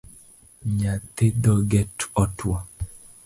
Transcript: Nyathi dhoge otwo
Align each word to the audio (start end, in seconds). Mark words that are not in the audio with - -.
Nyathi 0.77 1.25
dhoge 1.43 1.81
otwo 2.23 2.53